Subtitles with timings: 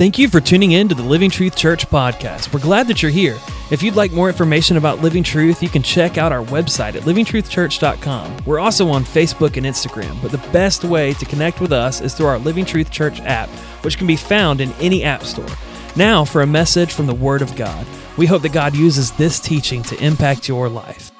[0.00, 2.54] Thank you for tuning in to the Living Truth Church podcast.
[2.54, 3.38] We're glad that you're here.
[3.70, 7.02] If you'd like more information about Living Truth, you can check out our website at
[7.02, 8.44] livingtruthchurch.com.
[8.46, 12.14] We're also on Facebook and Instagram, but the best way to connect with us is
[12.14, 13.50] through our Living Truth Church app,
[13.84, 15.54] which can be found in any app store.
[15.94, 17.86] Now, for a message from the Word of God.
[18.16, 21.12] We hope that God uses this teaching to impact your life.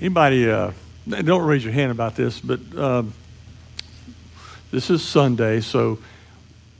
[0.00, 0.72] Anybody, uh,
[1.06, 3.14] don't raise your hand about this, but um,
[4.72, 5.98] this is Sunday, so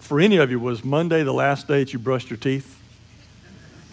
[0.07, 2.81] for any of you, was Monday the last day that you brushed your teeth?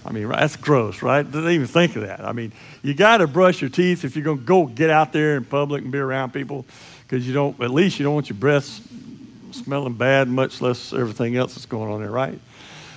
[0.05, 1.23] I mean, that's gross, right?
[1.23, 2.25] Didn't even think of that.
[2.25, 5.13] I mean, you got to brush your teeth if you're going to go get out
[5.13, 6.65] there in public and be around people,
[7.03, 7.59] because you don't.
[7.61, 8.81] At least you don't want your breath
[9.51, 12.39] smelling bad, much less everything else that's going on there, right?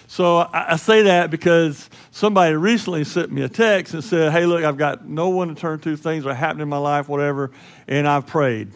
[0.09, 4.47] So I, I say that because somebody recently sent me a text and said, "Hey,
[4.47, 5.97] look, I've got no one to turn to.
[5.97, 7.53] Things are happening in my life, whatever,
[7.87, 8.71] and I've prayed."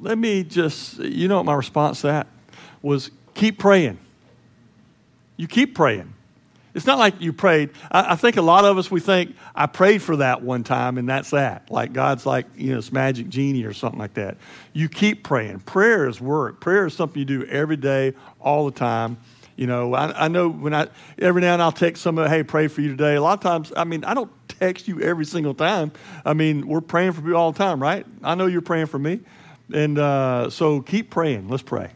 [0.00, 2.26] Let me just, you know, what my response to that
[2.82, 3.98] was keep praying.
[5.36, 6.12] You keep praying.
[6.74, 7.70] It's not like you prayed.
[7.90, 10.98] I, I, think a lot of us, we think, I prayed for that one time
[10.98, 11.70] and that's that.
[11.70, 14.36] Like God's like, you know, it's magic genie or something like that.
[14.74, 15.60] You keep praying.
[15.60, 16.60] Prayer is work.
[16.60, 19.16] Prayer is something you do every day, all the time.
[19.56, 22.68] You know, I, I know when I, every now and I'll text somebody, hey, pray
[22.68, 23.14] for you today.
[23.14, 25.92] A lot of times, I mean, I don't text you every single time.
[26.26, 28.04] I mean, we're praying for you all the time, right?
[28.22, 29.20] I know you're praying for me.
[29.72, 31.48] And uh, so keep praying.
[31.48, 31.90] Let's pray.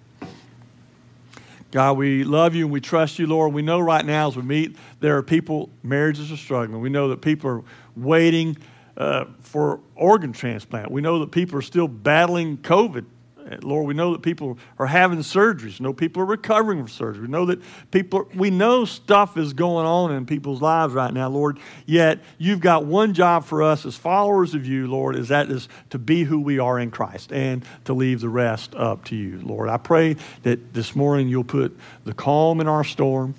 [1.71, 3.53] God, we love you and we trust you, Lord.
[3.53, 6.81] We know right now as we meet, there are people, marriages are struggling.
[6.81, 7.63] We know that people are
[7.97, 8.57] waiting
[8.97, 10.91] uh, for organ transplant.
[10.91, 13.05] We know that people are still battling COVID
[13.51, 15.79] Uh, Lord, we know that people are having surgeries.
[15.79, 17.23] We know people are recovering from surgery.
[17.23, 17.61] We know that
[17.91, 21.59] people, we know stuff is going on in people's lives right now, Lord.
[21.87, 25.69] Yet you've got one job for us as followers of you, Lord, is that is
[25.91, 29.41] to be who we are in Christ and to leave the rest up to you,
[29.43, 29.69] Lord.
[29.69, 33.35] I pray that this morning you'll put the calm in our storm.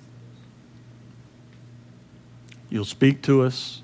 [2.70, 3.82] You'll speak to us.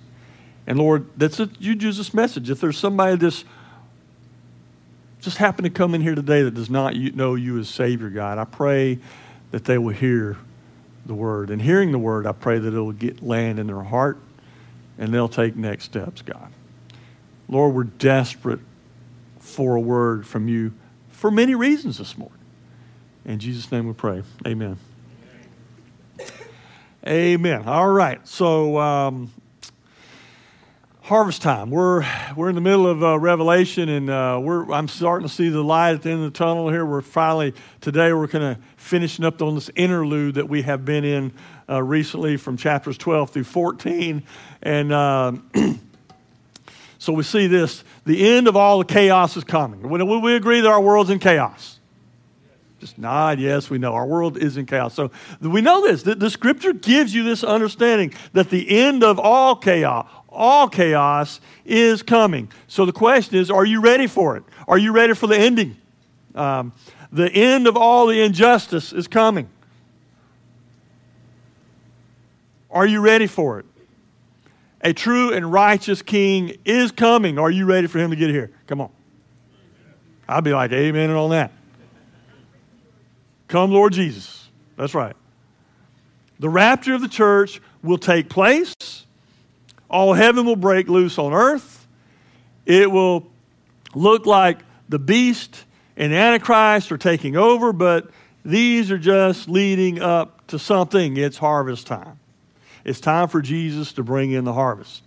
[0.66, 1.50] And Lord, that's it.
[1.58, 2.50] You use this message.
[2.50, 3.44] If there's somebody that's
[5.20, 8.38] just happen to come in here today that does not know you as Savior, God,
[8.38, 8.98] I pray
[9.50, 10.36] that they will hear
[11.06, 11.50] the word.
[11.50, 14.18] And hearing the word, I pray that it will get land in their heart
[14.98, 16.52] and they'll take next steps, God.
[17.48, 18.60] Lord, we're desperate
[19.38, 20.72] for a word from you
[21.10, 22.38] for many reasons this morning.
[23.24, 24.22] In Jesus' name we pray.
[24.46, 24.76] Amen.
[27.06, 27.66] Amen.
[27.66, 28.26] All right.
[28.26, 29.32] So, um,
[31.08, 31.70] harvest time.
[31.70, 35.48] We're we're in the middle of uh, Revelation, and uh, we're I'm starting to see
[35.48, 36.84] the light at the end of the tunnel here.
[36.84, 41.06] We're finally today we're kind of finishing up on this interlude that we have been
[41.06, 41.32] in
[41.66, 44.22] uh, recently from chapters 12 through 14,
[44.62, 44.92] and.
[44.92, 45.50] Um,
[46.98, 49.88] so we see this the end of all the chaos is coming.
[49.88, 51.78] We agree that our world's in chaos?
[52.80, 53.94] Just nod, yes, we know.
[53.94, 54.94] Our world is in chaos.
[54.94, 56.04] So we know this.
[56.04, 60.06] The, the scripture gives you this understanding that the end of all chaos,
[60.38, 62.50] all chaos is coming.
[62.68, 64.44] So the question is are you ready for it?
[64.66, 65.76] Are you ready for the ending?
[66.34, 66.72] Um,
[67.12, 69.48] the end of all the injustice is coming.
[72.70, 73.66] Are you ready for it?
[74.82, 77.38] A true and righteous king is coming.
[77.38, 78.52] Are you ready for him to get here?
[78.68, 78.90] Come on.
[80.28, 81.50] I'll be like, Amen on that.
[83.48, 84.48] Come, Lord Jesus.
[84.76, 85.16] That's right.
[86.38, 88.74] The rapture of the church will take place
[89.88, 91.86] all heaven will break loose on earth.
[92.66, 93.30] It will
[93.94, 95.64] look like the beast
[95.96, 98.10] and Antichrist are taking over, but
[98.44, 101.16] these are just leading up to something.
[101.16, 102.18] It's harvest time.
[102.84, 105.02] It's time for Jesus to bring in the harvest.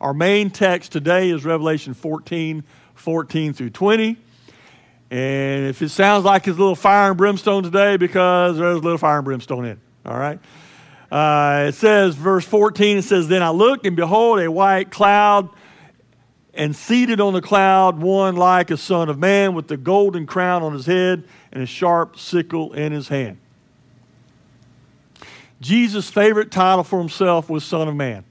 [0.00, 4.16] Our main text today is Revelation 14 14 through 20.
[5.10, 8.80] And if it sounds like it's a little fire and brimstone today, because there's a
[8.80, 9.80] little fire and brimstone in.
[10.06, 10.38] All right?
[11.12, 15.50] Uh, it says, verse 14, it says, Then I looked, and behold, a white cloud,
[16.54, 20.62] and seated on the cloud, one like a son of man, with the golden crown
[20.62, 23.36] on his head and a sharp sickle in his hand.
[25.60, 28.24] Jesus' favorite title for himself was Son of Man.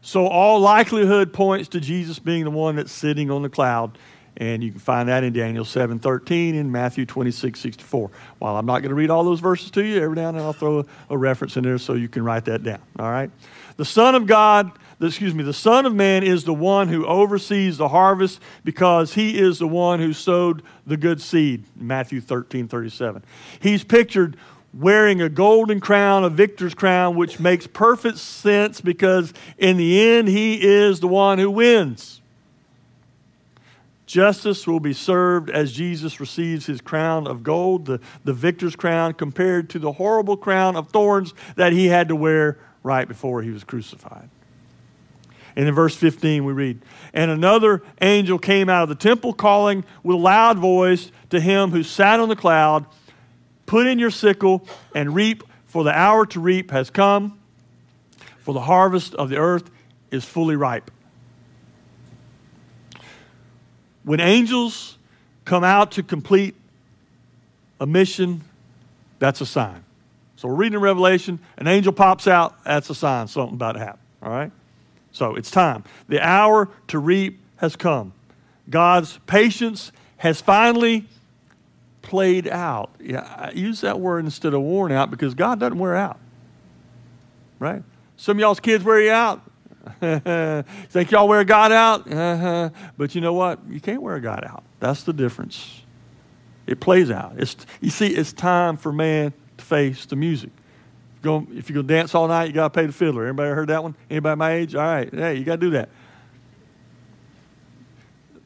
[0.00, 3.98] So all likelihood points to Jesus being the one that's sitting on the cloud
[4.36, 8.10] and you can find that in Daniel 7.13 and Matthew 26.64.
[8.38, 10.44] While I'm not going to read all those verses to you, every now and then
[10.44, 12.80] I'll throw a, a reference in there so you can write that down.
[12.98, 13.30] All right?
[13.76, 17.76] The Son of God, excuse me, the Son of Man is the one who oversees
[17.76, 21.64] the harvest because he is the one who sowed the good seed.
[21.76, 23.22] Matthew 13.37.
[23.60, 24.36] He's pictured
[24.74, 30.28] wearing a golden crown, a victor's crown, which makes perfect sense because in the end,
[30.28, 32.21] he is the one who wins.
[34.12, 39.14] Justice will be served as Jesus receives his crown of gold, the, the victor's crown,
[39.14, 43.48] compared to the horrible crown of thorns that he had to wear right before he
[43.48, 44.28] was crucified.
[45.56, 46.82] And in verse 15, we read,
[47.14, 51.70] And another angel came out of the temple, calling with a loud voice to him
[51.70, 52.84] who sat on the cloud,
[53.64, 57.40] Put in your sickle and reap, for the hour to reap has come,
[58.40, 59.70] for the harvest of the earth
[60.10, 60.90] is fully ripe.
[64.04, 64.96] When angels
[65.44, 66.54] come out to complete
[67.80, 68.42] a mission,
[69.18, 69.84] that's a sign.
[70.36, 74.00] So we're reading Revelation, an angel pops out, that's a sign, something about to happen.
[74.22, 74.50] All right?
[75.12, 75.84] So it's time.
[76.08, 78.12] The hour to reap has come.
[78.68, 81.06] God's patience has finally
[82.00, 82.90] played out.
[83.00, 86.18] Yeah, I use that word instead of worn out because God doesn't wear out.
[87.58, 87.82] Right?
[88.16, 89.40] Some y'all's kids wear you out.
[90.00, 92.72] Think y'all wear God out?
[92.96, 93.60] But you know what?
[93.68, 94.62] You can't wear God out.
[94.80, 95.82] That's the difference.
[96.66, 97.34] It plays out.
[97.36, 100.50] It's, you see, it's time for man to face the music.
[101.22, 103.26] Go, if you're going to dance all night, you got to pay the fiddler.
[103.26, 103.94] Anybody heard that one?
[104.10, 104.74] Anybody my age?
[104.74, 105.12] All right.
[105.12, 105.88] Hey, you got to do that.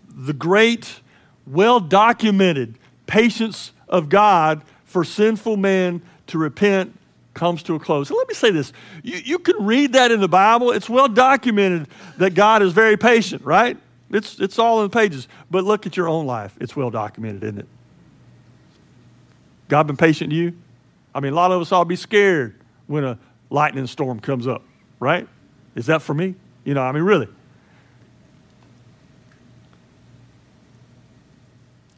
[0.08, 1.00] The great,
[1.46, 6.98] well documented patience of God for sinful men to repent
[7.36, 8.10] comes to a close.
[8.10, 8.72] let me say this
[9.04, 10.72] you, you can read that in the Bible.
[10.72, 11.86] It's well documented
[12.16, 13.76] that God is very patient, right?
[14.10, 15.28] It's, it's all in the pages.
[15.50, 16.56] But look at your own life.
[16.60, 17.68] It's well documented, isn't it?
[19.68, 20.56] God been patient to you?
[21.14, 23.18] I mean, a lot of us all be scared when a
[23.50, 24.62] lightning storm comes up,
[24.98, 25.28] right?
[25.74, 26.34] Is that for me?
[26.64, 27.28] You know, I mean, really.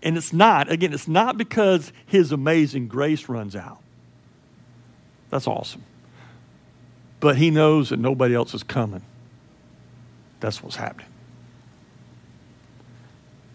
[0.02, 3.82] And it's not, again, it's not because his amazing grace runs out.
[5.30, 5.84] That's awesome.
[7.20, 9.02] But he knows that nobody else is coming.
[10.40, 11.08] That's what's happening.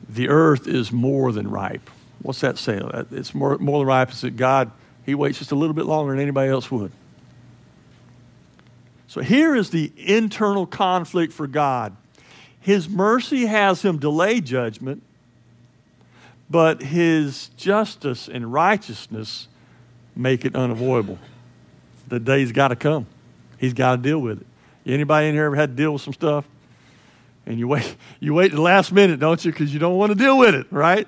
[0.08, 1.90] The earth is more than ripe.
[2.22, 2.82] What's that say?
[3.12, 4.10] It's more, more than ripe.
[4.10, 4.72] It's that God,
[5.06, 6.92] he waits just a little bit longer than anybody else would.
[9.08, 11.96] So here is the internal conflict for God.
[12.60, 15.04] His mercy has him delay judgment,
[16.50, 19.48] but his justice and righteousness
[20.16, 21.18] make it unavoidable
[22.14, 23.08] the day's got to come.
[23.58, 24.48] He's got to deal with it.
[24.86, 26.46] Anybody in here ever had to deal with some stuff?
[27.48, 29.52] And you wait, you wait the last minute, don't you?
[29.52, 31.08] Because you don't want to deal with it, right?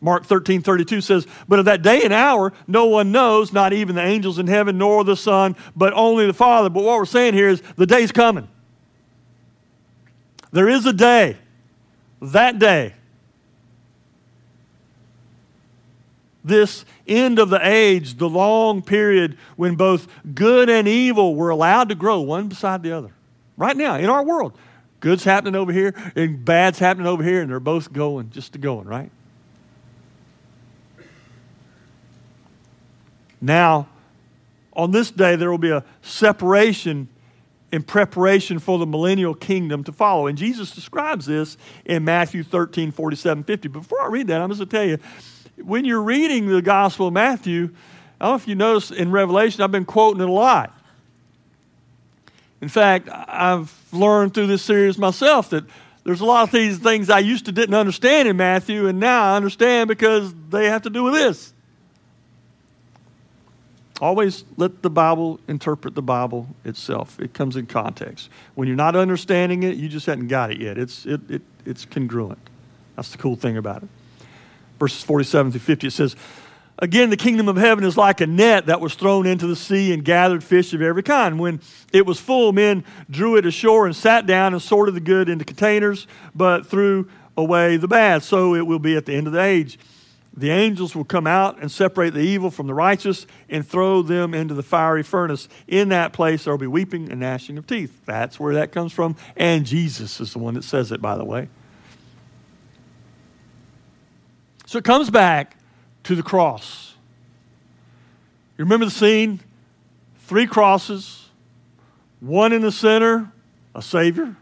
[0.00, 3.96] Mark 13, 32 says, But of that day and hour, no one knows, not even
[3.96, 6.70] the angels in heaven, nor the Son, but only the Father.
[6.70, 8.46] But what we're saying here is the day's coming.
[10.52, 11.36] There is a day,
[12.22, 12.94] that day,
[16.44, 21.88] this end of the age, the long period when both good and evil were allowed
[21.88, 23.12] to grow one beside the other.
[23.56, 24.56] Right now, in our world,
[25.00, 28.86] good's happening over here and bad's happening over here, and they're both going, just going,
[28.86, 29.10] right?
[33.40, 33.88] Now,
[34.72, 37.08] on this day, there will be a separation
[37.70, 40.28] in preparation for the millennial kingdom to follow.
[40.28, 43.68] And Jesus describes this in Matthew 13, 47, 50.
[43.68, 44.98] Before I read that, I'm just going to tell you
[45.62, 47.70] when you're reading the Gospel of Matthew,
[48.20, 50.72] I don't know if you notice in Revelation, I've been quoting it a lot.
[52.60, 55.64] In fact, I've learned through this series myself that
[56.04, 59.32] there's a lot of these things I used to didn't understand in Matthew, and now
[59.32, 61.52] I understand because they have to do with this.
[64.00, 67.20] Always let the Bible interpret the Bible itself.
[67.20, 68.28] It comes in context.
[68.54, 70.78] When you're not understanding it, you just haven't got it yet.
[70.78, 72.40] It's, it, it, it's congruent.
[72.96, 73.88] That's the cool thing about it
[74.78, 75.86] verses 47 through 50.
[75.86, 76.16] It says,
[76.78, 79.92] Again, the kingdom of heaven is like a net that was thrown into the sea
[79.92, 81.38] and gathered fish of every kind.
[81.38, 81.60] When
[81.92, 85.44] it was full, men drew it ashore and sat down and sorted the good into
[85.44, 88.24] containers, but threw away the bad.
[88.24, 89.78] So it will be at the end of the age.
[90.36, 94.34] The angels will come out and separate the evil from the righteous and throw them
[94.34, 95.48] into the fiery furnace.
[95.68, 98.04] In that place, there will be weeping and gnashing of teeth.
[98.04, 99.14] That's where that comes from.
[99.36, 101.48] And Jesus is the one that says it, by the way.
[104.74, 105.56] So it comes back
[106.02, 106.94] to the cross.
[108.58, 109.38] You remember the scene?
[110.18, 111.28] Three crosses,
[112.18, 113.30] one in the center,
[113.72, 114.34] a Savior,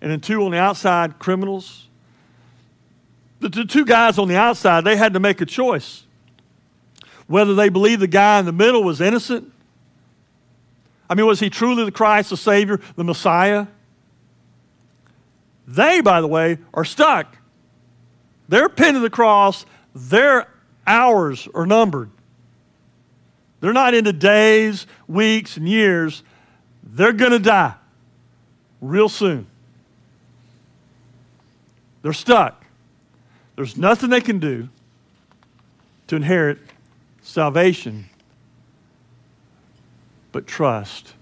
[0.00, 1.86] and then two on the outside, criminals.
[3.38, 6.02] The two guys on the outside, they had to make a choice
[7.28, 9.52] whether they believed the guy in the middle was innocent.
[11.08, 13.68] I mean, was he truly the Christ, the Savior, the Messiah?
[15.68, 17.36] They, by the way, are stuck.
[18.50, 19.64] They're pinned to the cross,
[19.94, 20.48] their
[20.84, 22.10] hours are numbered.
[23.60, 26.24] They're not into days, weeks, and years.
[26.82, 27.74] They're going to die.
[28.80, 29.46] real soon.
[32.02, 32.64] They're stuck.
[33.54, 34.68] There's nothing they can do
[36.08, 36.58] to inherit
[37.22, 38.06] salvation
[40.32, 41.14] but trust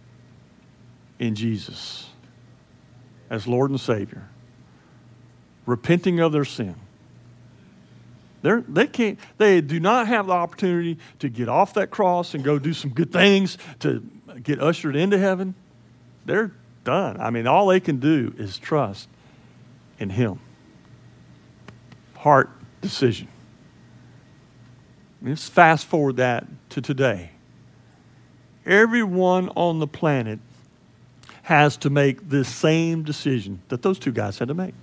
[1.18, 2.08] in Jesus
[3.28, 4.28] as Lord and Savior,
[5.66, 6.76] repenting of their sin.
[8.42, 12.45] They're, they can't, they do not have the opportunity to get off that cross and
[12.45, 14.04] go do some good things to
[14.42, 15.54] get ushered into heaven.
[16.25, 16.52] They're
[16.85, 17.21] done.
[17.21, 19.09] I mean, all they can do is trust
[19.99, 20.40] in Him.
[22.16, 23.28] Heart decision.
[25.21, 27.30] Let's fast forward that to today.
[28.64, 30.38] Everyone on the planet
[31.42, 34.75] has to make this same decision that those two guys had to make.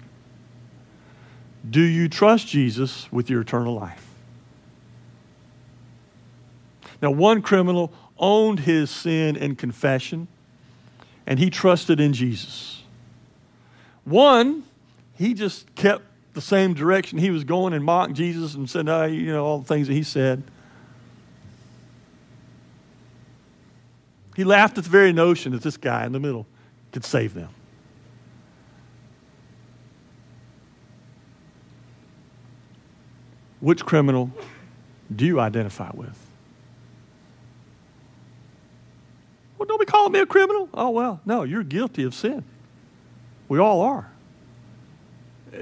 [1.67, 4.05] Do you trust Jesus with your eternal life?
[7.01, 10.27] Now, one criminal owned his sin in confession,
[11.27, 12.83] and he trusted in Jesus.
[14.03, 14.63] One,
[15.15, 16.03] he just kept
[16.33, 19.59] the same direction he was going and mocked Jesus and said, oh, you know, all
[19.59, 20.43] the things that he said.
[24.35, 26.45] He laughed at the very notion that this guy in the middle
[26.91, 27.49] could save them.
[33.65, 34.29] Which criminal
[35.13, 36.15] do you identify with?
[39.57, 40.69] Well, don't be calling me a criminal.
[40.71, 42.43] Oh, well, no, you're guilty of sin.
[43.47, 44.11] We all are.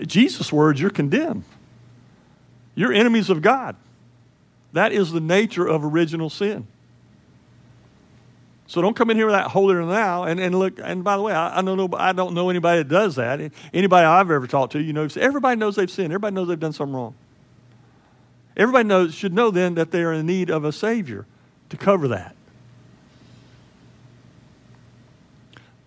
[0.06, 1.46] Jesus' words, you're condemned.
[2.76, 3.78] You're enemies of God.
[4.74, 6.68] That is the nature of original sin.
[8.68, 10.24] So don't come in here with that holier than thou.
[10.24, 12.80] And, and look, and by the way, I, I, don't know, I don't know anybody
[12.80, 13.40] that does that.
[13.74, 16.12] Anybody I've ever talked to, you know, everybody knows they've sinned.
[16.12, 17.16] Everybody knows they've done something wrong.
[18.56, 21.26] Everybody knows, should know then that they are in need of a Savior
[21.70, 22.36] to cover that.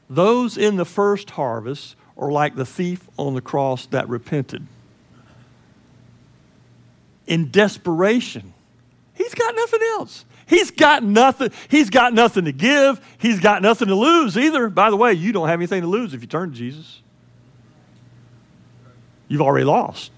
[0.09, 4.67] Those in the first harvest are like the thief on the cross that repented.
[7.27, 8.55] In desperation,
[9.15, 10.25] he's got nothing else.
[10.47, 11.51] He's got nothing.
[11.69, 13.01] He's got nothing to give.
[13.19, 14.69] He's got nothing to lose either.
[14.69, 17.03] By the way, you don't have anything to lose if you turn to Jesus.
[19.27, 20.13] You've already lost.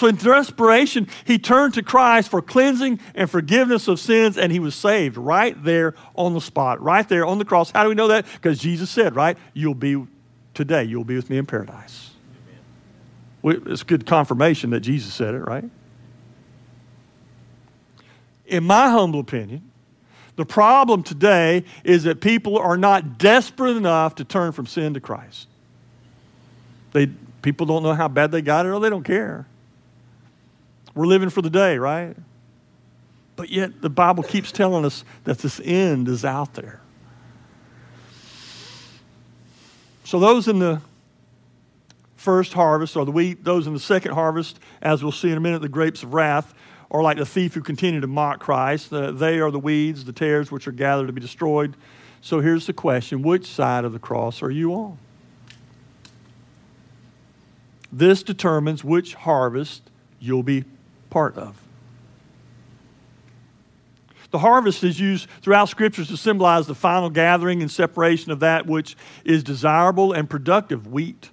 [0.00, 4.58] So, in desperation, he turned to Christ for cleansing and forgiveness of sins, and he
[4.58, 7.70] was saved right there on the spot, right there on the cross.
[7.70, 8.24] How do we know that?
[8.32, 9.36] Because Jesus said, right?
[9.52, 10.02] You'll be
[10.54, 12.12] today, you'll be with me in paradise.
[13.44, 15.68] It's good confirmation that Jesus said it, right?
[18.46, 19.70] In my humble opinion,
[20.36, 25.00] the problem today is that people are not desperate enough to turn from sin to
[25.00, 25.46] Christ.
[26.92, 27.08] They,
[27.42, 29.44] people don't know how bad they got it or they don't care.
[30.94, 32.16] We're living for the day, right?
[33.36, 36.80] But yet the Bible keeps telling us that this end is out there.
[40.04, 40.80] So those in the
[42.16, 45.40] first harvest or the wheat, those in the second harvest, as we'll see in a
[45.40, 46.52] minute, the grapes of wrath,
[46.90, 48.90] are like the thief who continue to mock Christ.
[48.90, 51.76] they are the weeds, the tares which are gathered to be destroyed.
[52.20, 54.98] So here's the question which side of the cross are you on?
[57.92, 59.82] This determines which harvest
[60.18, 60.64] you'll be
[61.10, 61.60] part of.
[64.30, 68.66] The harvest is used throughout scriptures to symbolize the final gathering and separation of that
[68.66, 71.30] which is desirable and productive wheat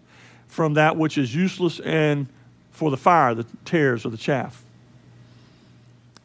[0.47, 2.27] from that which is useless and
[2.71, 4.63] for the fire, the tares or the chaff.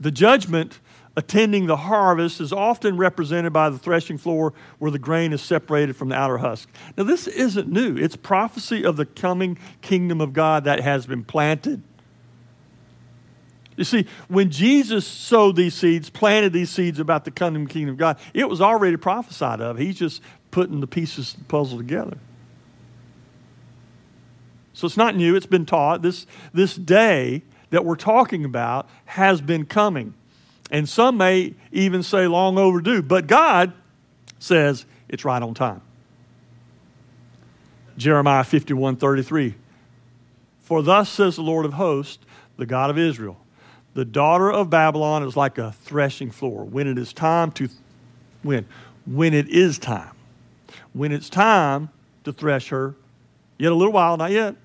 [0.00, 0.80] The judgment
[1.14, 5.94] attending the harvest is often represented by the threshing floor where the grain is separated
[5.94, 6.70] from the outer husk.
[6.96, 11.22] Now, this isn't new, it's prophecy of the coming kingdom of God that has been
[11.22, 11.82] planted
[13.76, 17.98] you see, when Jesus sowed these seeds, planted these seeds about the coming kingdom of
[17.98, 19.78] God, it was already prophesied of.
[19.78, 22.18] He's just putting the pieces of the puzzle together.
[24.74, 26.02] So it's not new, it's been taught.
[26.02, 30.14] This, this day that we're talking about has been coming.
[30.70, 33.72] And some may even say long overdue, but God
[34.38, 35.82] says it's right on time.
[37.96, 39.54] Jeremiah 51 33.
[40.60, 42.24] For thus says the Lord of hosts,
[42.56, 43.41] the God of Israel
[43.94, 46.64] the daughter of Babylon is like a threshing floor.
[46.64, 47.68] When it is time to
[48.42, 48.66] when
[49.04, 50.12] when it is time.
[50.92, 51.90] When it's time
[52.24, 52.94] to thresh her,
[53.58, 54.56] yet a little while, not yet,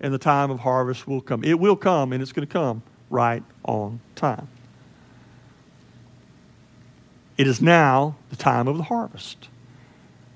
[0.00, 1.44] and the time of harvest will come.
[1.44, 4.48] It will come and it's going to come right on time.
[7.38, 9.48] It is now the time of the harvest.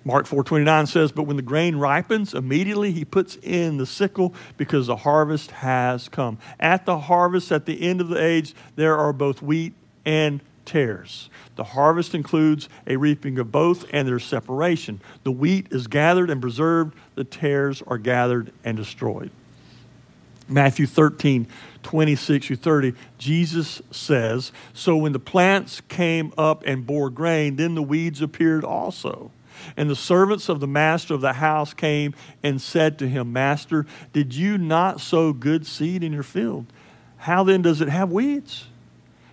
[0.07, 4.87] Mark 4:29 says, "But when the grain ripens, immediately he puts in the sickle because
[4.87, 9.13] the harvest has come." At the harvest at the end of the age, there are
[9.13, 11.29] both wheat and tares.
[11.57, 15.01] The harvest includes a reaping of both and their separation.
[15.25, 19.33] The wheat is gathered and preserved, the tares are gathered and destroyed.
[20.49, 21.49] Matthew 13,
[21.83, 27.75] 26 through 30, Jesus says, So when the plants came up and bore grain, then
[27.75, 29.33] the weeds appeared also.
[29.77, 33.87] And the servants of the master of the house came and said to him, Master,
[34.13, 36.67] did you not sow good seed in your field?
[37.19, 38.67] How then does it have weeds?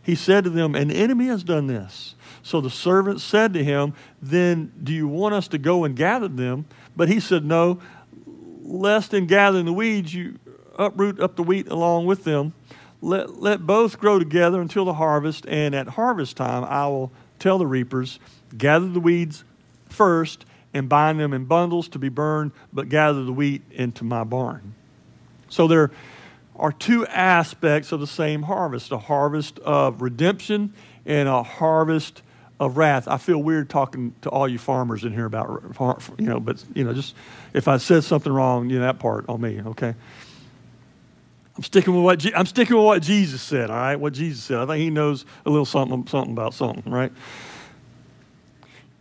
[0.04, 2.16] He said to them, An enemy has done this.
[2.42, 6.28] So the servants said to him, Then do you want us to go and gather
[6.28, 6.66] them?
[6.96, 7.80] But he said, No,
[8.62, 10.40] lest in gathering the weeds you
[10.78, 12.54] uproot up the wheat along with them.
[13.02, 17.58] Let, let both grow together until the harvest, and at harvest time I will tell
[17.58, 18.20] the reapers,
[18.58, 19.44] Gather the weeds
[19.94, 24.24] first and bind them in bundles to be burned, but gather the wheat into my
[24.24, 24.74] barn.
[25.50, 25.92] So there
[26.56, 30.74] are two aspects of the same harvest a harvest of redemption
[31.06, 32.22] and a harvest
[32.60, 33.08] of wrath.
[33.08, 35.64] I feel weird talking to all you farmers in here about,
[36.18, 37.16] you know, but, you know, just
[37.54, 39.96] if I said something wrong, you know, that part on me, okay?
[41.56, 43.70] I'm sticking with what Je- I'm sticking with what Jesus said.
[43.70, 44.58] All right, what Jesus said.
[44.58, 47.12] I think he knows a little something something about something, right?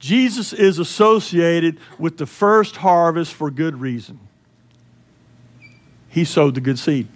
[0.03, 4.19] Jesus is associated with the first harvest for good reason.
[6.09, 7.07] He sowed the good seed.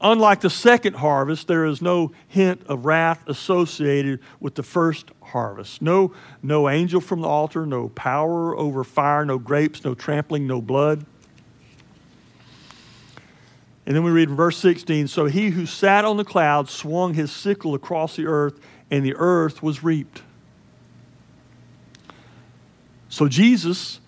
[0.00, 5.82] Unlike the second harvest, there is no hint of wrath associated with the first harvest.
[5.82, 10.62] No, no angel from the altar, no power over fire, no grapes, no trampling, no
[10.62, 11.04] blood.
[13.86, 17.14] And then we read in verse 16 So he who sat on the cloud swung
[17.14, 20.22] his sickle across the earth, and the earth was reaped.
[23.18, 23.98] So Jesus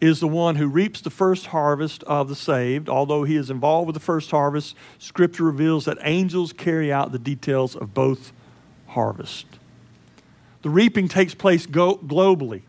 [0.00, 2.88] is the one who reaps the first harvest of the saved.
[2.88, 7.18] Although he is involved with the first harvest, Scripture reveals that angels carry out the
[7.18, 8.32] details of both
[8.86, 9.58] harvests.
[10.62, 12.62] The reaping takes place go- globally.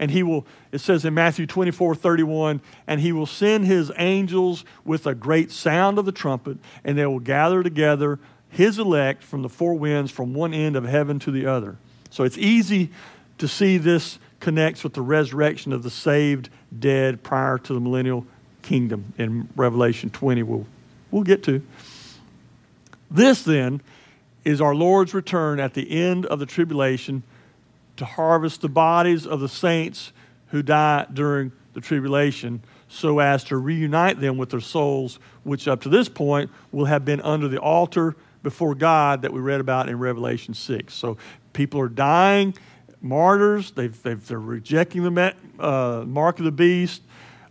[0.00, 4.64] And he will, it says in Matthew 24 31, and he will send his angels
[4.84, 9.42] with a great sound of the trumpet, and they will gather together his elect from
[9.42, 11.76] the four winds from one end of heaven to the other.
[12.10, 12.90] So it's easy
[13.38, 16.48] to see this connects with the resurrection of the saved
[16.78, 18.26] dead prior to the millennial
[18.62, 20.66] kingdom in Revelation 20, we'll,
[21.10, 21.62] we'll get to.
[23.10, 23.80] This then
[24.44, 27.22] is our Lord's return at the end of the tribulation
[27.96, 30.12] to harvest the bodies of the saints
[30.48, 35.82] who die during the tribulation so as to reunite them with their souls, which up
[35.82, 39.88] to this point will have been under the altar before God that we read about
[39.88, 40.94] in Revelation 6.
[40.94, 41.18] So
[41.52, 42.54] people are dying
[43.00, 43.70] martyrs.
[43.72, 47.02] They've, they are rejecting the uh, mark of the beast.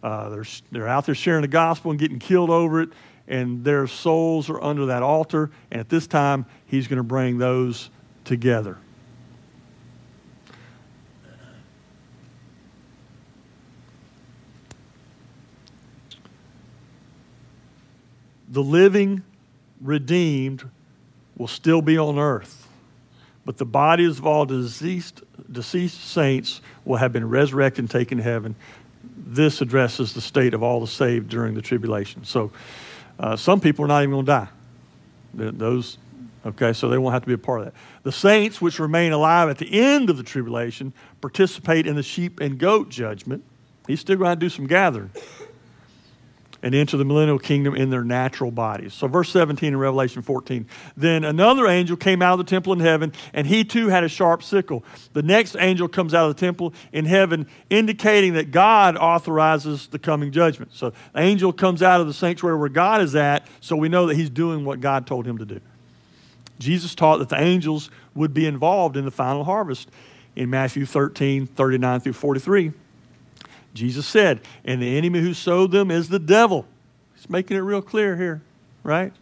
[0.03, 2.89] Uh, they're, they're out there sharing the gospel and getting killed over it,
[3.27, 5.49] and their souls are under that altar.
[5.71, 7.89] And at this time, he's going to bring those
[8.23, 8.77] together.
[18.49, 19.23] The living
[19.81, 20.69] redeemed
[21.37, 22.66] will still be on earth
[23.47, 28.23] but the bodies of all deceased, deceased saints will have been resurrected and taken to
[28.23, 28.57] heaven.
[29.15, 32.25] This addresses the state of all the saved during the tribulation.
[32.25, 32.51] So
[33.17, 34.47] uh, some people are not even going to die.
[35.33, 35.97] Those,
[36.45, 37.73] okay, so they won't have to be a part of that.
[38.03, 42.41] The saints which remain alive at the end of the tribulation participate in the sheep
[42.41, 43.45] and goat judgment.
[43.87, 45.11] He's still going to do some gathering
[46.61, 48.93] and enter the millennial kingdom in their natural bodies.
[48.93, 50.67] So, verse 17 in Revelation 14.
[50.95, 54.09] Then another angel came out of the temple in heaven, and he too had a
[54.09, 54.83] sharp sickle.
[55.13, 59.99] The next angel comes out of the temple in heaven, indicating that God authorizes the
[59.99, 60.73] coming judgment.
[60.73, 64.07] So, the angel comes out of the sanctuary where God is at, so we know
[64.07, 65.61] that he's doing what God told him to do.
[66.59, 69.89] Jesus taught that the angels would be involved in the final harvest
[70.35, 72.71] in Matthew 13, 39 through 43.
[73.77, 76.65] Jesus said, and the enemy who sowed them is the devil.
[77.15, 78.41] He's making it real clear here,
[78.83, 79.13] right?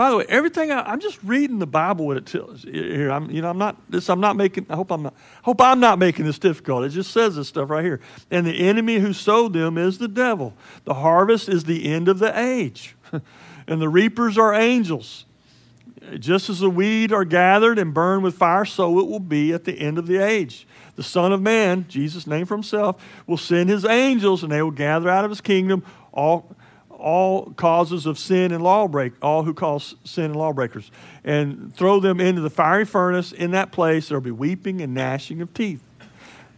[0.00, 3.10] By the way, everything I, am just reading the Bible what it tells here.
[3.10, 4.08] I'm, you know, I'm not this.
[4.08, 4.64] I'm not making.
[4.70, 5.14] I hope I'm not.
[5.42, 6.84] Hope I'm not making this difficult.
[6.84, 8.00] It just says this stuff right here.
[8.30, 10.54] And the enemy who sowed them is the devil.
[10.84, 12.96] The harvest is the end of the age,
[13.66, 15.26] and the reapers are angels.
[16.18, 19.64] Just as the weed are gathered and burned with fire, so it will be at
[19.64, 20.66] the end of the age
[21.00, 24.70] the Son of Man, Jesus' name for himself, will send his angels and they will
[24.70, 25.82] gather out of his kingdom
[26.12, 26.54] all,
[26.90, 30.90] all causes of sin and lawbreak, all who cause sin and lawbreakers,
[31.24, 33.32] and throw them into the fiery furnace.
[33.32, 35.82] In that place there will be weeping and gnashing of teeth.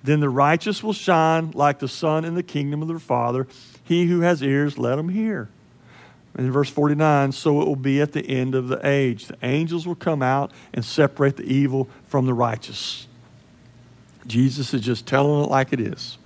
[0.02, 3.46] Then the righteous will shine like the sun in the kingdom of their Father.
[3.84, 5.50] He who has ears, let him hear.
[6.38, 9.26] In verse 49, so it will be at the end of the age.
[9.26, 13.06] The angels will come out and separate the evil from the righteous.
[14.26, 16.16] Jesus is just telling it like it is.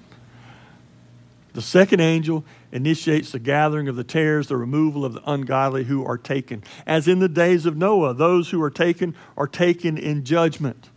[1.54, 6.04] The second angel initiates the gathering of the tares, the removal of the ungodly who
[6.04, 6.62] are taken.
[6.86, 10.90] As in the days of Noah, those who are taken are taken in judgment.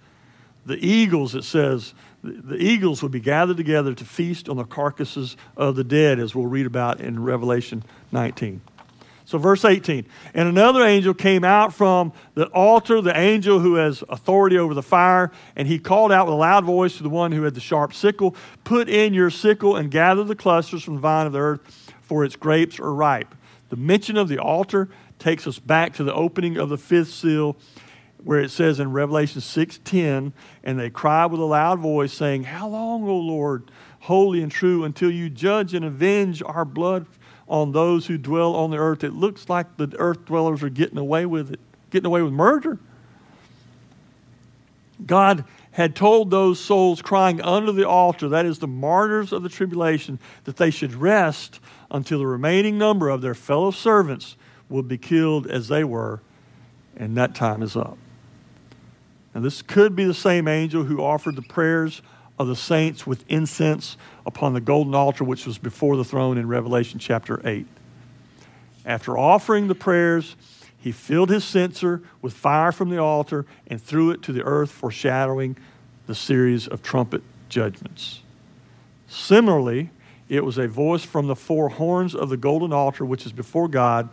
[0.66, 5.38] The eagles, it says, the eagles will be gathered together to feast on the carcasses
[5.56, 8.60] of the dead, as we'll read about in Revelation 19.
[9.30, 10.08] So, verse 18.
[10.34, 14.82] And another angel came out from the altar, the angel who has authority over the
[14.82, 17.60] fire, and he called out with a loud voice to the one who had the
[17.60, 21.42] sharp sickle Put in your sickle and gather the clusters from the vine of the
[21.42, 23.36] earth, for its grapes are ripe.
[23.70, 24.90] The mention of the altar
[25.20, 27.56] takes us back to the opening of the fifth seal
[28.24, 32.68] where it says in Revelation 6:10, and they cried with a loud voice, saying, How
[32.68, 37.06] long, O Lord, holy and true, until you judge and avenge our blood
[37.50, 39.04] on those who dwell on the earth.
[39.04, 41.60] It looks like the earth dwellers are getting away with it,
[41.90, 42.78] getting away with murder.
[45.06, 49.50] God had told those souls crying under the altar, that is, the martyrs of the
[49.50, 51.60] tribulation, that they should rest
[51.90, 54.36] until the remaining number of their fellow servants
[54.68, 56.22] would be killed as they were,
[56.98, 57.98] and that time is up.
[59.34, 62.02] Now, this could be the same angel who offered the prayers
[62.40, 66.48] of the saints with incense upon the golden altar which was before the throne in
[66.48, 67.68] Revelation chapter 8.
[68.86, 70.38] After offering the prayers,
[70.78, 74.72] he filled his censer with fire from the altar and threw it to the earth,
[74.72, 75.58] foreshadowing
[76.08, 78.22] the series of trumpet judgments.
[79.08, 79.90] Similarly,
[80.30, 83.68] it was a voice from the four horns of the golden altar, which is before
[83.68, 84.08] God,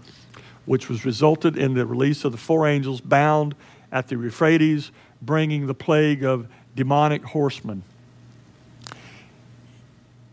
[0.64, 3.54] which was resulted in the release of the four angels bound
[3.92, 4.90] at the Euphrates,
[5.22, 7.82] bringing the plague of demonic horsemen.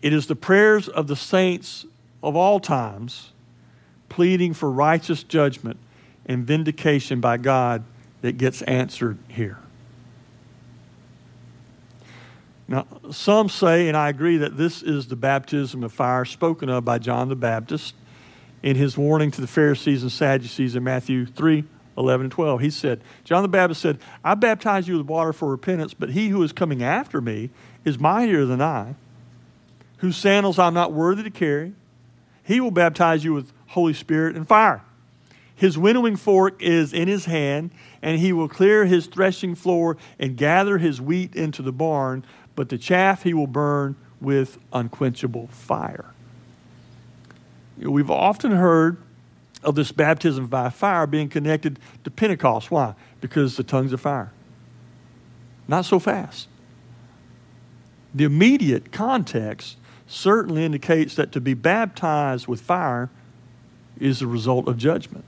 [0.04, 1.86] It is the prayers of the saints
[2.22, 3.32] of all times
[4.10, 5.78] pleading for righteous judgment
[6.26, 7.86] and vindication by God
[8.22, 9.58] that gets answered here.
[12.68, 16.84] Now, some say, and I agree, that this is the baptism of fire spoken of
[16.84, 17.96] by John the Baptist
[18.62, 21.64] in his warning to the Pharisees and Sadducees in Matthew 3
[21.98, 22.60] 11 and 12.
[22.60, 26.30] He said, John the Baptist said, I baptize you with water for repentance, but he
[26.30, 27.52] who is coming after me
[27.86, 28.96] is mightier than I
[30.04, 31.72] whose sandals I'm not worthy to carry.
[32.44, 34.82] He will baptize you with Holy Spirit and fire.
[35.56, 40.36] His winnowing fork is in his hand, and he will clear his threshing floor and
[40.36, 46.12] gather his wheat into the barn, but the chaff he will burn with unquenchable fire.
[47.78, 48.98] We've often heard
[49.64, 52.70] of this baptism by fire being connected to Pentecost.
[52.70, 52.96] Why?
[53.22, 54.34] Because the tongues of fire.
[55.66, 56.50] Not so fast.
[58.14, 63.10] The immediate context certainly indicates that to be baptized with fire
[64.00, 65.26] is the result of judgment.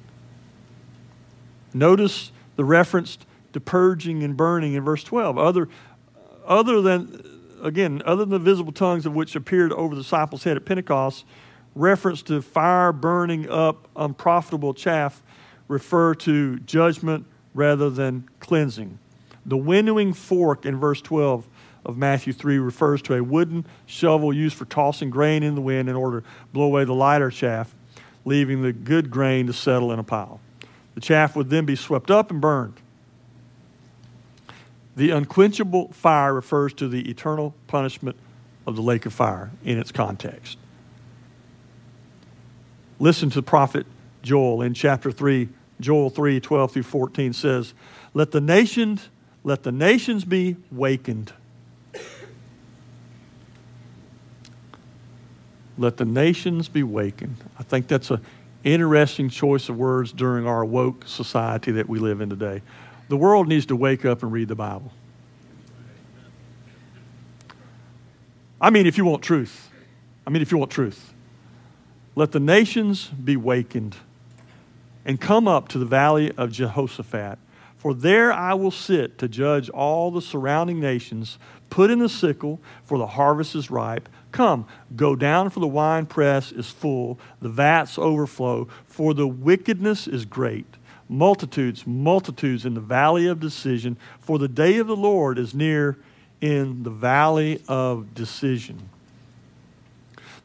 [1.73, 3.17] Notice the reference
[3.53, 5.37] to purging and burning in verse 12.
[5.37, 5.69] Other,
[6.45, 7.23] other than,
[7.61, 11.25] again, other than the visible tongues of which appeared over the disciples' head at Pentecost,
[11.73, 15.21] reference to fire burning up unprofitable chaff
[15.67, 18.99] refer to judgment rather than cleansing.
[19.45, 21.47] The winnowing fork in verse 12
[21.85, 25.87] of Matthew 3 refers to a wooden shovel used for tossing grain in the wind
[25.87, 27.75] in order to blow away the lighter chaff,
[28.25, 30.39] leaving the good grain to settle in a pile.
[30.95, 32.81] The chaff would then be swept up and burned.
[34.95, 38.15] The unquenchable fire refers to the eternal punishment
[38.65, 40.57] of the lake of fire in its context.
[42.97, 43.85] Listen to the prophet
[44.23, 47.73] Joel in chapter 3, Joel 3 12 through 14 says,
[48.13, 49.09] Let the nations,
[49.43, 51.33] let the nations be wakened
[55.77, 57.37] Let the nations be wakened.
[57.59, 58.21] I think that's an
[58.63, 62.61] interesting choice of words during our woke society that we live in today.
[63.09, 64.91] The world needs to wake up and read the Bible.
[68.59, 69.69] I mean, if you want truth.
[70.25, 71.13] I mean, if you want truth.
[72.15, 73.95] Let the nations be wakened
[75.05, 77.37] and come up to the valley of Jehoshaphat.
[77.75, 81.37] For there I will sit to judge all the surrounding nations.
[81.69, 84.09] Put in the sickle, for the harvest is ripe.
[84.35, 84.67] Come,
[84.97, 90.65] go down, for the winepress is full, the vats overflow, for the wickedness is great.
[91.07, 95.97] Multitudes, multitudes in the valley of decision, for the day of the Lord is near
[96.41, 98.89] in the valley of decision.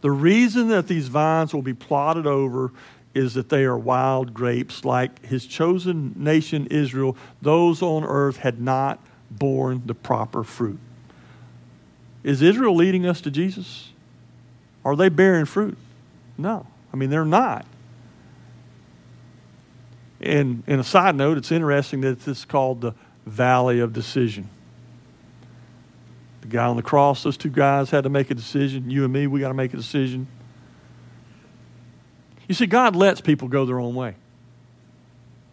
[0.03, 2.71] The reason that these vines will be plotted over
[3.13, 8.61] is that they are wild grapes, like his chosen nation Israel, those on earth had
[8.61, 9.01] not
[9.33, 10.79] borne the proper fruit.
[12.23, 13.91] Is Israel leading us to Jesus?
[14.85, 15.77] Are they bearing fruit?
[16.37, 16.67] No.
[16.93, 17.67] I mean, they're not.
[20.21, 24.49] And, and a side note, it's interesting that it's called the Valley of Decision.
[26.43, 28.91] The guy on the cross, those two guys had to make a decision.
[28.91, 30.27] You and me, we got to make a decision.
[32.49, 34.15] You see, God lets people go their own way.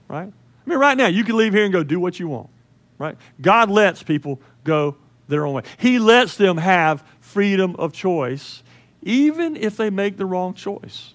[0.07, 0.27] Right?
[0.27, 2.49] I mean, right now, you can leave here and go do what you want.
[2.97, 3.17] Right?
[3.39, 5.63] God lets people go their own way.
[5.77, 8.63] He lets them have freedom of choice,
[9.01, 11.13] even if they make the wrong choice.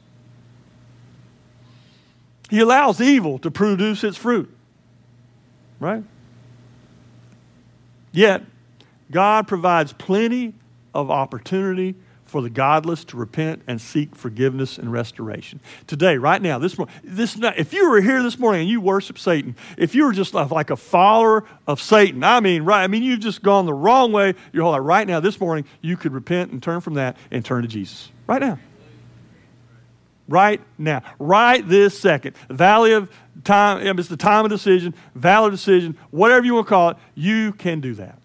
[2.50, 4.54] He allows evil to produce its fruit.
[5.80, 6.04] Right?
[8.12, 8.42] Yet,
[9.10, 10.54] God provides plenty
[10.94, 11.94] of opportunity
[12.32, 15.60] for the godless to repent and seek forgiveness and restoration.
[15.86, 19.18] Today, right now, this morning, this if you were here this morning and you worship
[19.18, 23.02] Satan, if you were just like a follower of Satan, I mean, right, I mean,
[23.02, 24.80] you've just gone the wrong way your whole life.
[24.82, 28.10] Right now, this morning, you could repent and turn from that and turn to Jesus.
[28.26, 28.58] Right now.
[30.26, 31.02] Right now.
[31.18, 32.34] Right this second.
[32.48, 33.10] Valley of
[33.44, 37.52] time, it's the time of decision, of decision, whatever you want to call it, you
[37.52, 38.18] can do that.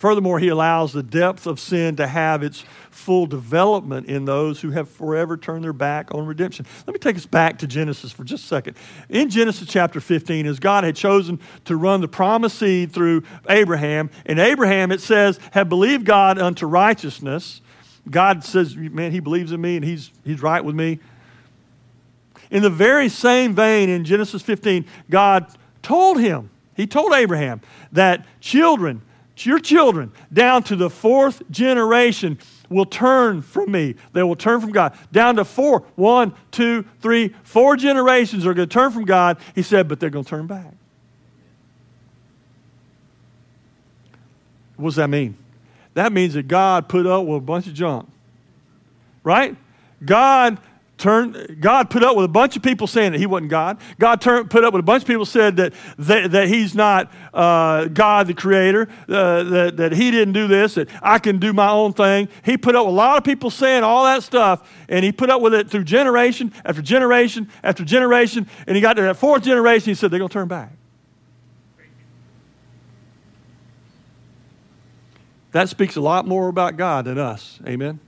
[0.00, 4.70] Furthermore, he allows the depth of sin to have its full development in those who
[4.70, 6.64] have forever turned their back on redemption.
[6.86, 8.78] Let me take us back to Genesis for just a second.
[9.10, 14.08] In Genesis chapter 15, as God had chosen to run the promised seed through Abraham,
[14.24, 17.60] and Abraham, it says, had believed God unto righteousness.
[18.08, 20.98] God says, man, he believes in me and he's, he's right with me.
[22.50, 27.60] In the very same vein, in Genesis 15, God told him, he told Abraham
[27.92, 29.02] that children,
[29.46, 33.96] your children down to the fourth generation will turn from me.
[34.12, 34.96] They will turn from God.
[35.12, 39.38] Down to four, one, two, three, four generations are going to turn from God.
[39.54, 40.72] He said, but they're going to turn back.
[44.76, 45.36] What does that mean?
[45.94, 48.08] That means that God put up with a bunch of junk.
[49.22, 49.56] Right?
[50.04, 50.58] God
[51.00, 53.78] Turn, God put up with a bunch of people saying that he wasn't God.
[53.98, 57.10] God turned, put up with a bunch of people said that, that, that he's not
[57.32, 61.54] uh, God, the creator, uh, that, that he didn't do this, that I can do
[61.54, 62.28] my own thing.
[62.44, 65.30] He put up with a lot of people saying all that stuff, and he put
[65.30, 69.42] up with it through generation after generation after generation, and he got to that fourth
[69.42, 70.70] generation, he said, they're going to turn back.
[75.52, 77.58] That speaks a lot more about God than us.
[77.66, 78.00] Amen.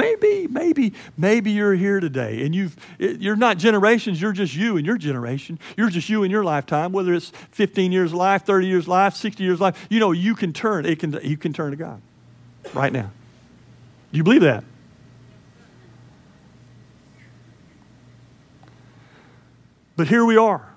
[0.00, 4.86] Maybe, maybe, maybe you're here today and you've, you're not generations, you're just you and
[4.86, 5.58] your generation.
[5.76, 9.44] You're just you in your lifetime, whether it's 15 years life, 30 years life, 60
[9.44, 9.86] years life.
[9.90, 12.00] You know, you can turn, it can, you can turn to God
[12.72, 13.10] right now.
[14.12, 14.64] Do you believe that?
[19.96, 20.69] But here we are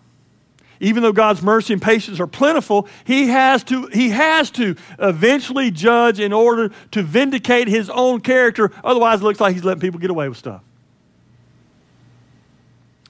[0.84, 5.72] even though God's mercy and patience are plentiful, he has to, he has to eventually
[5.72, 8.70] judge in order to vindicate his own character.
[8.84, 10.62] Otherwise, it looks like he's letting people get away with stuff.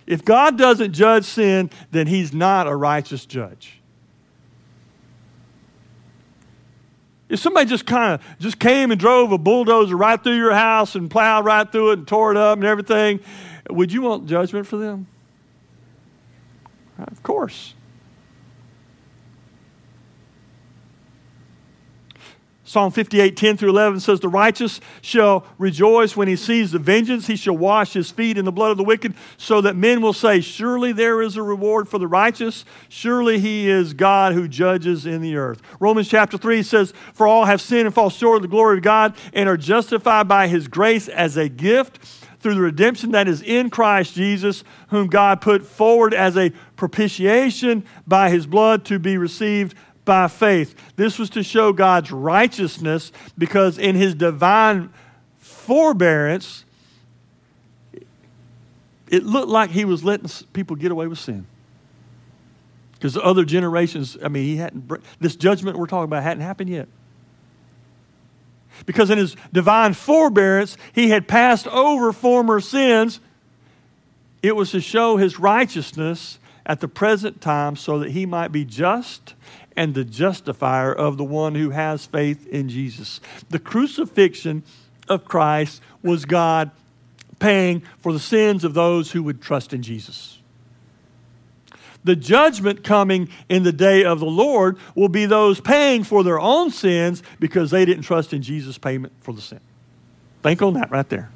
[0.06, 3.80] If God doesn't judge sin, then he's not a righteous judge.
[7.28, 10.94] If somebody just kind of just came and drove a bulldozer right through your house
[10.94, 13.22] and plowed right through it and tore it up and everything,
[13.70, 15.08] would you want judgment for them?
[16.98, 17.74] Of course.
[22.66, 27.28] Psalm 58, 10 through 11 says, The righteous shall rejoice when he sees the vengeance.
[27.28, 30.14] He shall wash his feet in the blood of the wicked, so that men will
[30.14, 32.64] say, Surely there is a reward for the righteous.
[32.88, 35.62] Surely he is God who judges in the earth.
[35.82, 38.84] Romans chapter 3 says, For all have sinned and fall short of the glory of
[38.84, 42.00] God and are justified by his grace as a gift
[42.40, 47.86] through the redemption that is in Christ Jesus, whom God put forward as a propitiation
[48.08, 50.76] by his blood to be received by faith.
[50.96, 54.92] This was to show God's righteousness because in his divine
[55.40, 56.66] forbearance,
[59.10, 61.46] it looked like he was letting people get away with sin.
[62.94, 66.88] Because other generations, I mean, he hadn't, this judgment we're talking about hadn't happened yet
[68.86, 73.20] because in his divine forbearance, he had passed over former sins.
[74.42, 78.66] It was to show his righteousness at the present time so that he might be
[78.66, 79.36] just
[79.76, 83.20] and the justifier of the one who has faith in Jesus.
[83.50, 84.64] The crucifixion
[85.08, 86.72] of Christ was God
[87.40, 90.40] paying for the sins of those who would trust in Jesus.
[92.04, 96.40] The judgment coming in the day of the Lord will be those paying for their
[96.40, 99.62] own sins because they didn't trust in Jesus' payment for the sin.
[100.42, 101.32] Think on that right there.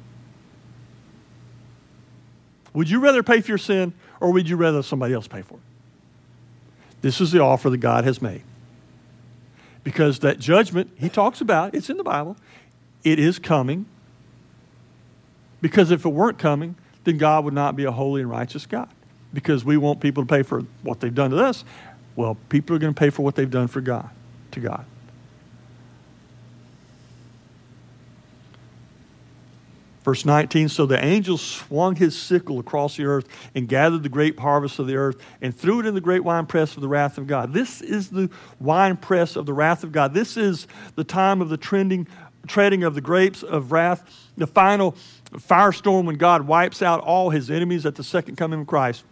[2.74, 5.54] Would you rather pay for your sin or would you rather somebody else pay for
[5.54, 5.67] it?
[7.00, 8.42] This is the offer that God has made.
[9.84, 12.36] Because that judgment he talks about, it's in the Bible,
[13.04, 13.86] it is coming.
[15.60, 18.88] Because if it weren't coming, then God would not be a holy and righteous God.
[19.32, 21.64] Because we want people to pay for what they've done to us.
[22.16, 24.10] Well, people are going to pay for what they've done for God,
[24.52, 24.84] to God.
[30.08, 34.40] Verse 19 So the angel swung his sickle across the earth and gathered the grape
[34.40, 37.26] harvest of the earth and threw it in the great winepress of the wrath of
[37.26, 37.52] God.
[37.52, 40.14] This is the winepress of the wrath of God.
[40.14, 42.08] This is the time of the trending,
[42.46, 44.92] treading of the grapes of wrath, the final
[45.34, 49.04] firestorm when God wipes out all his enemies at the second coming of Christ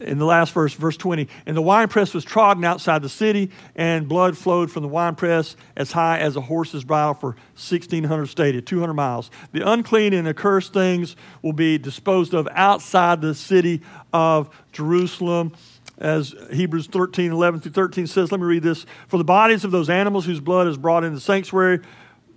[0.00, 1.28] in the last verse, verse 20.
[1.46, 5.92] And the winepress was trodden outside the city, and blood flowed from the winepress as
[5.92, 9.30] high as a horse's bridle for 1,600 stadia, 200 miles.
[9.52, 15.52] The unclean and accursed things will be disposed of outside the city of Jerusalem.
[15.98, 18.86] As Hebrews 13, 11 through 13 says, let me read this.
[19.06, 21.80] For the bodies of those animals whose blood is brought in the sanctuary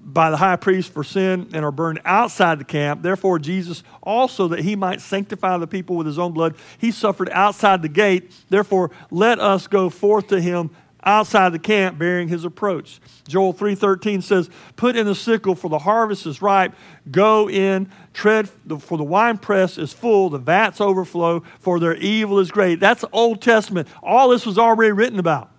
[0.06, 3.02] by the high priest for sin and are burned outside the camp.
[3.02, 7.30] Therefore, Jesus also, that he might sanctify the people with his own blood, he suffered
[7.32, 8.32] outside the gate.
[8.50, 10.70] Therefore, let us go forth to him
[11.04, 13.00] outside the camp bearing his approach.
[13.28, 16.74] Joel 3:13 says, "Put in the sickle for the harvest is ripe.
[17.12, 22.52] Go in, tread for the winepress is full, the vats overflow, for their evil is
[22.52, 23.88] great." That's Old Testament.
[24.02, 25.50] All this was already written about.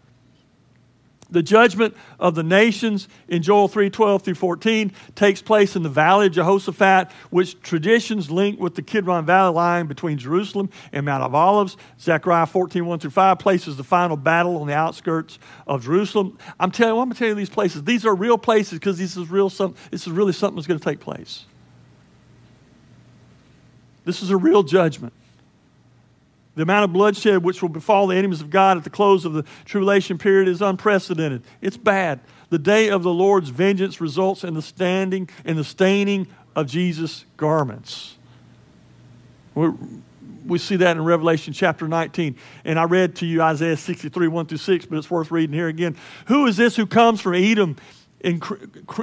[1.28, 5.88] The judgment of the nations in Joel 3 12 through 14 takes place in the
[5.88, 11.24] valley of Jehoshaphat, which traditions link with the Kidron Valley line between Jerusalem and Mount
[11.24, 11.76] of Olives.
[12.00, 16.38] Zechariah 14 1 through 5 places the final battle on the outskirts of Jerusalem.
[16.60, 17.82] I'm telling you, I'm going to tell you these places.
[17.82, 19.50] These are real places because this is real.
[19.50, 21.44] Some, this is really something that's going to take place.
[24.04, 25.12] This is a real judgment.
[26.56, 29.34] The amount of bloodshed which will befall the enemies of God at the close of
[29.34, 31.42] the tribulation period is unprecedented.
[31.60, 32.20] It's bad.
[32.48, 37.26] The day of the Lord's vengeance results in the standing in the staining of Jesus'
[37.36, 38.16] garments.
[39.54, 39.74] We're,
[40.46, 42.36] we see that in Revelation chapter 19.
[42.64, 45.68] And I read to you Isaiah 63, 1 through 6, but it's worth reading here
[45.68, 45.96] again.
[46.28, 47.76] Who is this who comes from Edom
[48.20, 48.40] in,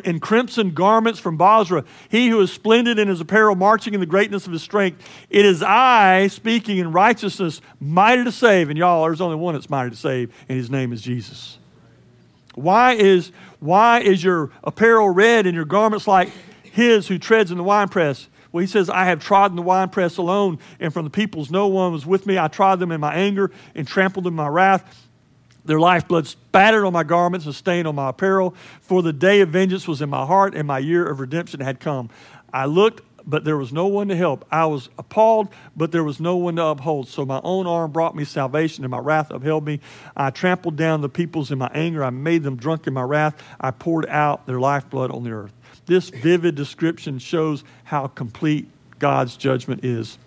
[0.04, 4.06] in crimson garments from Bozrah, he who is splendid in his apparel, marching in the
[4.06, 5.08] greatness of his strength.
[5.30, 8.70] It is I speaking in righteousness, mighty to save.
[8.70, 11.58] And y'all, there's only one that's mighty to save, and his name is Jesus.
[12.56, 16.30] Why is, why is your apparel red and your garments like
[16.64, 18.28] his who treads in the winepress?
[18.52, 21.92] Well, he says, I have trodden the winepress alone, and from the peoples no one
[21.92, 22.38] was with me.
[22.38, 25.03] I trod them in my anger and trampled them in my wrath.
[25.66, 28.56] Their lifeblood spattered on my garments and stained on my apparel.
[28.82, 31.80] For the day of vengeance was in my heart, and my year of redemption had
[31.80, 32.10] come.
[32.52, 34.46] I looked, but there was no one to help.
[34.52, 37.08] I was appalled, but there was no one to uphold.
[37.08, 39.80] So my own arm brought me salvation, and my wrath upheld me.
[40.16, 42.04] I trampled down the peoples in my anger.
[42.04, 43.42] I made them drunk in my wrath.
[43.60, 45.54] I poured out their lifeblood on the earth.
[45.86, 48.68] This vivid description shows how complete
[49.00, 50.18] God's judgment is.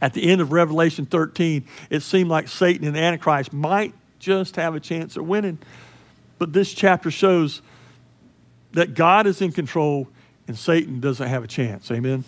[0.00, 4.74] At the end of Revelation 13, it seemed like Satan and Antichrist might just have
[4.74, 5.58] a chance at winning.
[6.38, 7.62] But this chapter shows
[8.72, 10.08] that God is in control
[10.46, 11.90] and Satan doesn't have a chance.
[11.90, 12.24] Amen.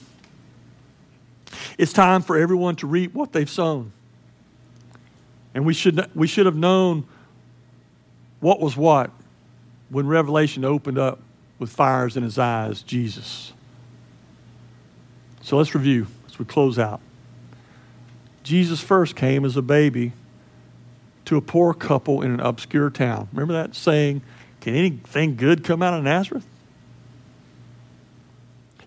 [1.79, 3.92] It's time for everyone to reap what they've sown.
[5.55, 7.07] And we should, we should have known
[8.40, 9.11] what was what
[9.88, 11.20] when Revelation opened up
[11.59, 13.53] with fires in his eyes, Jesus.
[15.42, 17.00] So let's review as we close out.
[18.42, 20.12] Jesus first came as a baby
[21.31, 23.29] to a poor couple in an obscure town.
[23.33, 24.21] Remember that saying,
[24.61, 26.45] Can anything good come out of Nazareth?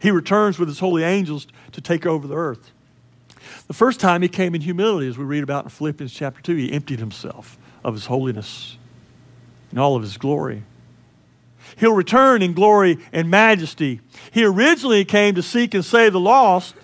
[0.02, 2.72] He returns with his holy angels to take over the earth.
[3.68, 6.56] The first time he came in humility, as we read about in Philippians chapter 2,
[6.56, 8.78] he emptied himself of his holiness
[9.70, 10.64] and all of his glory.
[11.78, 14.02] He'll return in glory and majesty.
[14.34, 16.76] He originally came to seek and save the lost.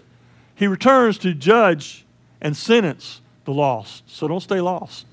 [0.56, 2.06] He returns to judge
[2.40, 4.10] and sentence the lost.
[4.10, 5.06] So don't stay lost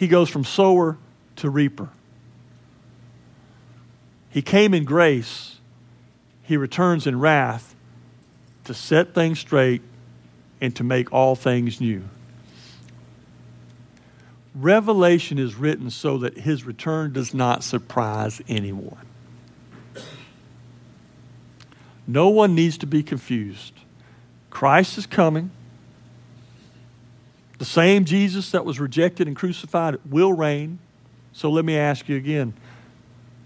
[0.00, 0.96] he goes from sower
[1.36, 1.90] to reaper.
[4.30, 5.58] He came in grace,
[6.42, 7.74] he returns in wrath
[8.64, 9.82] to set things straight
[10.58, 12.02] and to make all things new.
[14.54, 19.04] Revelation is written so that his return does not surprise anyone.
[22.06, 23.74] No one needs to be confused.
[24.48, 25.50] Christ is coming.
[27.60, 30.78] The same Jesus that was rejected and crucified will reign.
[31.34, 32.54] So let me ask you again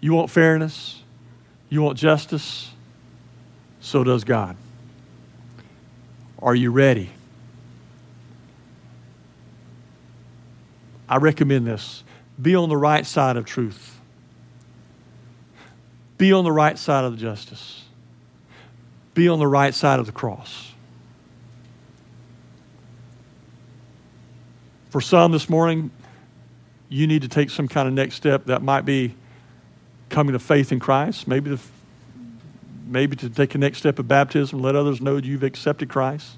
[0.01, 1.03] you want fairness?
[1.69, 2.71] You want justice?
[3.81, 4.57] So does God.
[6.41, 7.11] Are you ready?
[11.09, 12.05] I recommend this
[12.41, 13.99] be on the right side of truth,
[16.19, 17.83] be on the right side of justice,
[19.13, 20.74] be on the right side of the cross.
[24.95, 25.91] For some this morning,
[26.89, 29.17] you need to take some kind of next step that might be
[30.09, 31.61] coming to faith in Christ, maybe the,
[32.87, 36.37] maybe to take a next step of baptism, let others know you've accepted Christ.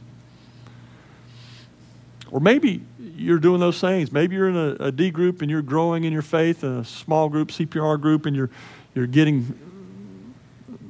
[2.30, 4.10] Or maybe you're doing those things.
[4.10, 7.28] Maybe you're in a, a D group and you're growing in your faith, a small
[7.28, 8.48] group, CPR group, and you're,
[8.94, 9.54] you're getting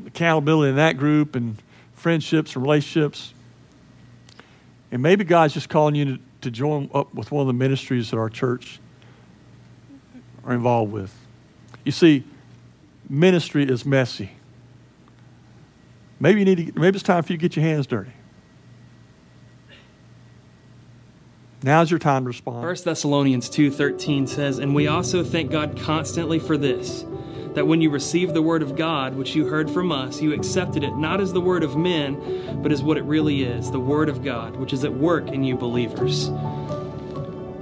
[0.06, 1.60] accountability in that group and
[1.94, 3.34] friendships and relationships.
[4.92, 8.10] And maybe God's just calling you to, to join up with one of the ministries
[8.10, 8.80] that our church
[10.44, 11.14] are involved with.
[11.84, 12.24] You see,
[13.08, 14.30] ministry is messy.
[16.18, 18.12] Maybe you need to, maybe it's time for you to get your hands dirty.
[21.62, 22.62] Now's your time to respond.
[22.62, 27.04] 1 Thessalonians 2:13 says, "And we also thank God constantly for this,
[27.56, 30.84] that when you received the word of God, which you heard from us, you accepted
[30.84, 34.10] it not as the word of men, but as what it really is, the word
[34.10, 36.30] of God, which is at work in you believers."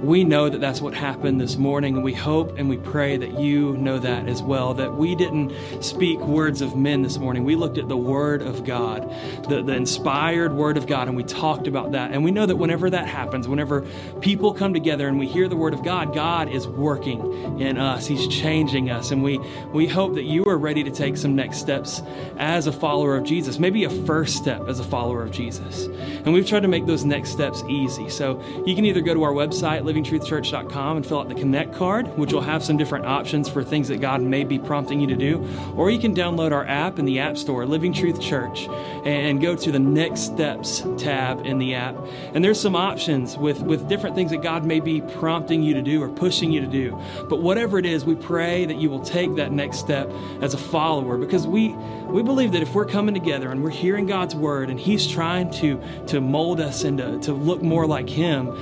[0.01, 3.39] We know that that's what happened this morning, and we hope and we pray that
[3.39, 4.73] you know that as well.
[4.73, 7.43] That we didn't speak words of men this morning.
[7.43, 9.09] We looked at the Word of God,
[9.47, 12.11] the, the inspired Word of God, and we talked about that.
[12.11, 13.81] And we know that whenever that happens, whenever
[14.21, 18.05] people come together and we hear the Word of God, God is working in us.
[18.05, 19.11] He's changing us.
[19.11, 19.39] And we,
[19.71, 22.01] we hope that you are ready to take some next steps
[22.37, 25.85] as a follower of Jesus, maybe a first step as a follower of Jesus.
[25.85, 28.09] And we've tried to make those next steps easy.
[28.09, 32.07] So you can either go to our website, livingtruthchurch.com and fill out the Connect card,
[32.17, 35.15] which will have some different options for things that God may be prompting you to
[35.15, 35.47] do.
[35.75, 38.67] Or you can download our app in the App Store, Living Truth Church,
[39.05, 41.95] and go to the Next Steps tab in the app.
[42.33, 45.81] And there's some options with, with different things that God may be prompting you to
[45.81, 46.99] do or pushing you to do.
[47.29, 50.09] But whatever it is, we pray that you will take that next step
[50.41, 51.69] as a follower because we,
[52.05, 55.51] we believe that if we're coming together and we're hearing God's word and He's trying
[55.51, 58.57] to, to mold us and to, to look more like Him,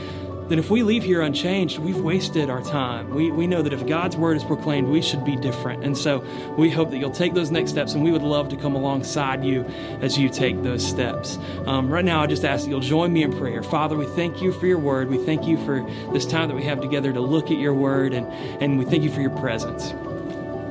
[0.50, 3.10] then if we leave here unchanged, we've wasted our time.
[3.10, 5.84] We, we know that if God's word is proclaimed, we should be different.
[5.84, 6.20] And so
[6.58, 9.44] we hope that you'll take those next steps, and we would love to come alongside
[9.44, 9.64] you
[10.02, 11.38] as you take those steps.
[11.66, 13.64] Um, right now, I just ask that you'll join me in prayer.
[13.64, 15.10] Father, we thank you for your word.
[15.10, 15.82] We thank you for
[16.12, 18.28] this time that we have together to look at your word, and,
[18.62, 19.94] and we thank you for your presence.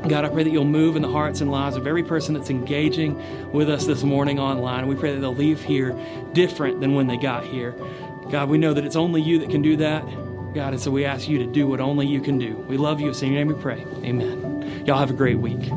[0.09, 2.51] God, I pray that you'll move in the hearts and lives of every person that's
[2.51, 4.89] engaging with us this morning online.
[4.89, 5.97] We pray that they'll leave here
[6.33, 7.73] different than when they got here.
[8.33, 10.03] God, we know that it's only you that can do that.
[10.55, 12.55] God, and so we ask you to do what only you can do.
[12.67, 13.11] We love you.
[13.11, 13.85] In your name we pray.
[14.03, 14.85] Amen.
[14.87, 15.71] Y'all have a great week.